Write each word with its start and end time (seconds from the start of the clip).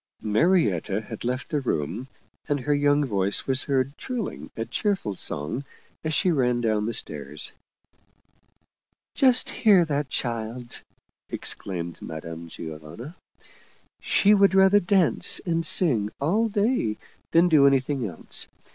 Marietta 0.23 0.99
had 1.01 1.23
left 1.23 1.49
the 1.49 1.61
room, 1.61 2.07
and 2.49 2.61
her 2.61 2.73
young 2.73 3.05
voice 3.05 3.45
was 3.45 3.65
heard 3.65 3.95
trilling 3.99 4.49
a 4.57 4.65
cheerful 4.65 5.13
song 5.13 5.63
as 6.03 6.11
she 6.11 6.31
ran 6.31 6.59
down 6.59 6.87
the 6.87 6.91
stairs." 6.93 7.51
Just 9.13 9.49
hear 9.49 9.85
that 9.85 10.09
child!" 10.09 10.81
exclaimed 11.29 12.01
Madame 12.01 12.49
Giovanna." 12.49 13.15
She 14.01 14.33
would 14.33 14.55
rather 14.55 14.79
dance 14.79 15.39
and 15.45 15.63
sing 15.63 16.09
all 16.19 16.49
day 16.49 16.97
than 17.29 17.47
do 17.47 17.67
any 17.67 17.79
thing 17.79 18.07
else. 18.07 18.47